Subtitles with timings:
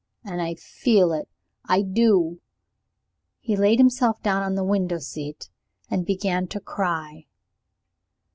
[0.23, 1.29] And I feel it,
[1.65, 2.41] I do!"
[3.39, 5.51] He laid himself down on the window seat,
[5.91, 7.27] and began to cry.